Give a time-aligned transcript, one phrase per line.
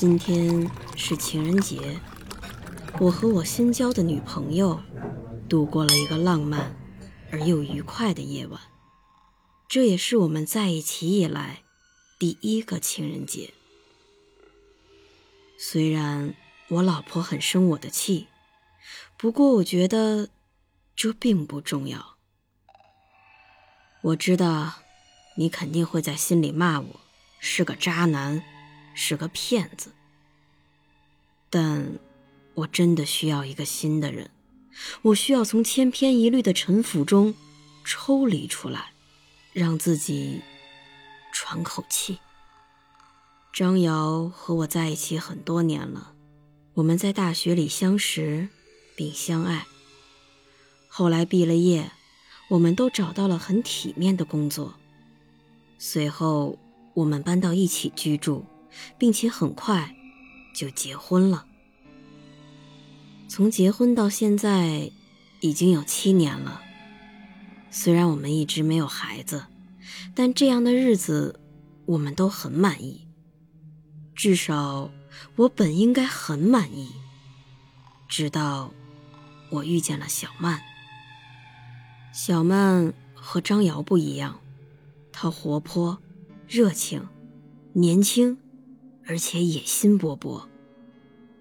[0.00, 2.00] 今天是情人节，
[2.98, 4.80] 我和我新交的女朋友
[5.46, 6.74] 度过了一个浪漫
[7.30, 8.58] 而又愉快的夜晚。
[9.68, 11.64] 这也是我们在一起以来
[12.18, 13.52] 第一个情人节。
[15.58, 16.34] 虽然
[16.68, 18.28] 我老婆很生我的气，
[19.18, 20.30] 不过我觉得
[20.96, 22.16] 这并不重要。
[24.00, 24.76] 我知道
[25.36, 27.00] 你肯定会在心里骂我
[27.38, 28.42] 是个渣男。
[29.02, 29.92] 是个骗子，
[31.48, 31.98] 但
[32.52, 34.30] 我真的需要一个新的人，
[35.00, 37.34] 我需要从千篇一律的陈腐中
[37.82, 38.92] 抽离出来，
[39.54, 40.42] 让自己
[41.32, 42.18] 喘口气。
[43.54, 46.12] 张瑶和我在一起很多年了，
[46.74, 48.50] 我们在大学里相识
[48.94, 49.66] 并相爱，
[50.88, 51.90] 后来毕了业，
[52.50, 54.74] 我们都找到了很体面的工作，
[55.78, 56.58] 随后
[56.92, 58.44] 我们搬到一起居住。
[58.98, 59.94] 并且很快
[60.54, 61.46] 就结婚了。
[63.28, 64.90] 从结婚到现在
[65.40, 66.62] 已经有七年了。
[67.70, 69.46] 虽然我们一直没有孩子，
[70.14, 71.38] 但这样的日子
[71.86, 73.06] 我们都很满意。
[74.14, 74.90] 至少
[75.36, 76.90] 我本应该很满意。
[78.08, 78.72] 直到
[79.50, 80.60] 我遇见了小曼。
[82.12, 84.40] 小曼和张瑶不一样，
[85.12, 86.02] 她活泼、
[86.48, 87.08] 热情、
[87.74, 88.36] 年轻。
[89.10, 90.44] 而且野心勃勃，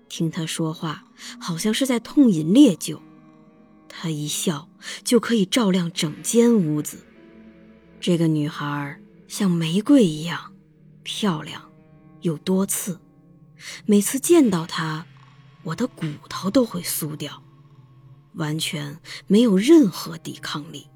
[0.08, 1.06] 听他说话
[1.40, 3.00] 好像是在痛饮烈酒，
[3.88, 4.68] 他一笑
[5.04, 7.06] 就可以照亮整间屋子。
[8.00, 10.52] 这个女孩像玫瑰一样
[11.04, 11.70] 漂亮，
[12.22, 13.00] 又多刺，
[13.86, 15.06] 每次见到她，
[15.62, 17.44] 我的骨头都会酥掉，
[18.34, 20.88] 完全没有任何抵抗力。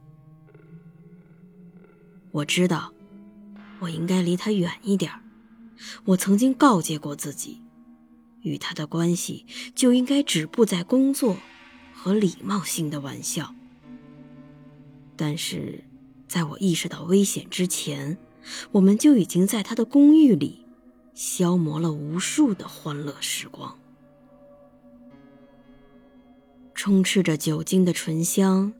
[2.31, 2.91] 我知道，
[3.77, 5.11] 我应该离她远一点
[6.05, 7.61] 我曾经告诫过自己，
[8.41, 11.37] 与他的关系就应该止步在工作
[11.93, 13.53] 和礼貌性的玩笑。
[15.15, 15.83] 但是，
[16.27, 18.17] 在我意识到危险之前，
[18.71, 20.65] 我们就已经在他的公寓里
[21.13, 23.77] 消磨了无数的欢乐时光。
[26.73, 28.73] 充斥着酒精的醇香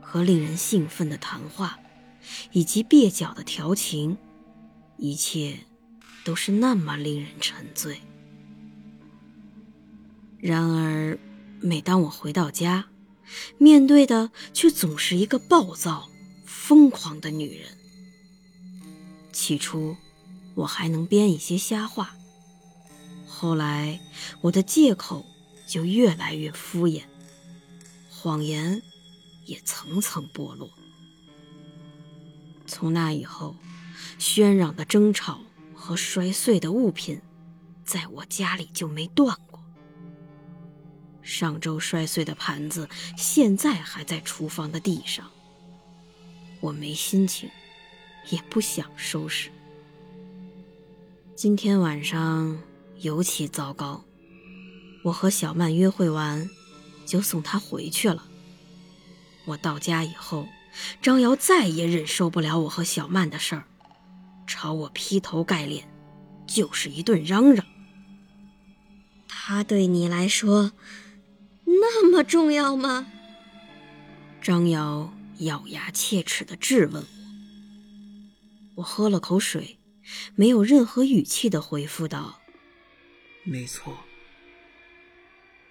[0.00, 1.78] 和令人兴奋的谈话，
[2.52, 4.16] 以及蹩脚的调情，
[4.98, 5.58] 一切。
[6.28, 8.02] 都是那么令人沉醉。
[10.38, 11.18] 然而，
[11.58, 12.84] 每当我回到家，
[13.56, 16.10] 面对的却总是一个暴躁、
[16.44, 17.70] 疯狂的女人。
[19.32, 19.96] 起初，
[20.54, 22.14] 我还能编一些瞎话，
[23.26, 23.98] 后来
[24.42, 25.24] 我的借口
[25.66, 27.04] 就越来越敷衍，
[28.10, 28.82] 谎言
[29.46, 30.68] 也层层剥落。
[32.66, 33.56] 从那以后，
[34.18, 35.40] 喧嚷的争吵。
[35.88, 37.18] 和摔碎的物品，
[37.82, 39.58] 在我家里就没断过。
[41.22, 45.30] 上周摔碎的盘子，现在还在厨房的地上。
[46.60, 47.48] 我没心情，
[48.28, 49.50] 也不想收拾。
[51.34, 52.60] 今天晚上
[52.98, 54.04] 尤其糟糕。
[55.04, 56.50] 我和小曼约会完，
[57.06, 58.28] 就送她回去了。
[59.46, 60.46] 我到家以后，
[61.00, 63.64] 张瑶再也忍受不了我和小曼的事儿。
[64.48, 65.86] 朝我劈头盖脸，
[66.46, 67.64] 就是一顿嚷嚷。
[69.28, 70.72] 他对你来说
[71.64, 73.06] 那么重要吗？
[74.40, 77.08] 张瑶咬牙切齿地质问我。
[78.76, 79.78] 我喝了口水，
[80.34, 82.40] 没有任何语气的回复道
[83.44, 83.98] ：“没错。”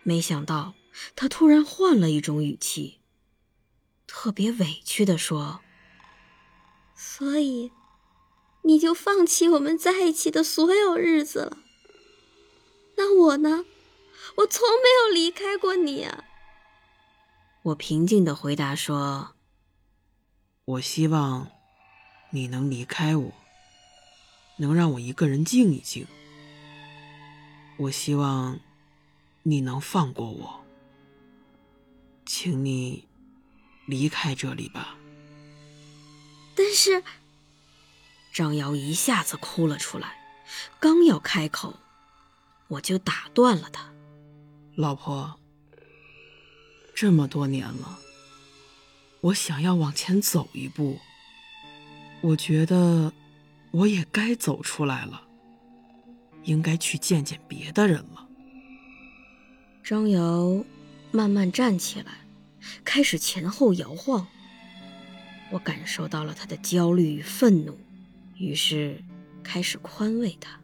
[0.03, 0.75] 没想到
[1.15, 2.99] 他突然换了一种语气，
[4.05, 5.61] 特别委屈的说
[6.95, 7.71] ：“所以。”
[8.67, 11.57] 你就放弃我们在一起的所有日子了？
[12.97, 13.63] 那我呢？
[14.35, 16.25] 我从没有离开过你啊！
[17.63, 19.35] 我平静的回答说
[20.65, 21.47] ：“我希望
[22.31, 23.31] 你能离开我，
[24.57, 26.05] 能让我一个人静一静。
[27.77, 28.59] 我希望
[29.43, 30.65] 你能放过我，
[32.25, 33.07] 请你
[33.85, 34.97] 离开这里吧。”
[36.53, 37.01] 但是。
[38.37, 40.15] 张瑶一下子哭了出来，
[40.79, 41.73] 刚要开口，
[42.67, 43.91] 我就打断了她
[44.77, 45.39] ：“老婆，
[46.93, 47.97] 这么多年了，
[49.21, 50.99] 我想要往前走一步。
[52.21, 53.11] 我觉得
[53.71, 55.23] 我也该走出来了，
[56.43, 58.27] 应该去见见别的人了。”
[59.83, 60.63] 张瑶
[61.09, 62.19] 慢慢站起来，
[62.85, 64.27] 开始前后摇晃。
[65.49, 67.75] 我感受到了他的焦虑与愤怒，
[68.39, 69.03] 于是
[69.43, 70.59] 开始宽慰他。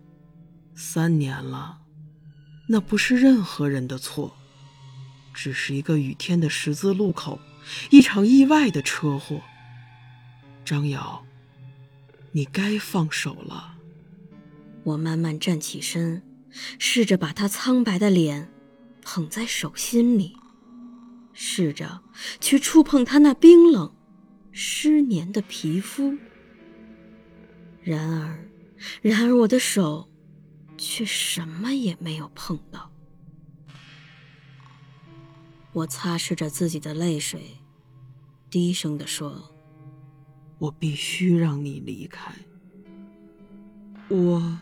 [0.75, 1.80] 三年了，
[2.68, 4.36] 那不是任何人的错，
[5.34, 7.40] 只是一个雨天的十字路口，
[7.90, 9.42] 一场意外的车祸。
[10.66, 11.25] 张瑶，
[12.31, 13.75] 你该放手了。
[14.84, 16.24] 我慢慢站起身，
[16.80, 18.52] 试着把他苍白的脸
[19.02, 20.36] 捧在手心里，
[21.34, 22.02] 试着
[22.40, 23.94] 去触碰他那冰冷。
[24.52, 26.16] 湿黏的皮肤，
[27.83, 28.50] 然而，
[29.01, 30.09] 然而我的手
[30.77, 32.91] 却什么也没有碰到。
[35.74, 37.57] 我擦拭着自己的泪水，
[38.50, 39.53] 低声地说
[40.59, 42.33] ：“我必须让你离开，
[44.07, 44.59] 我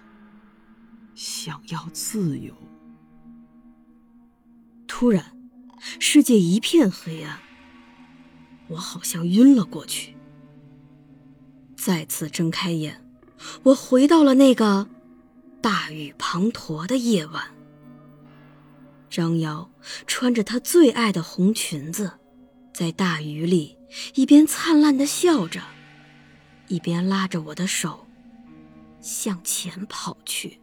[1.13, 2.56] 想要自由。”
[4.88, 5.38] 突然，
[6.00, 7.39] 世界一片黑暗。
[8.69, 10.15] 我好像晕了过去。
[11.75, 13.03] 再次睁开眼，
[13.63, 14.88] 我回到了那个
[15.61, 17.43] 大雨滂沱的夜晚。
[19.09, 19.69] 张瑶
[20.07, 22.13] 穿着她最爱的红裙子，
[22.73, 23.77] 在大雨里
[24.15, 25.61] 一边灿烂的笑着，
[26.69, 28.07] 一边拉着我的手
[29.01, 30.61] 向前跑去。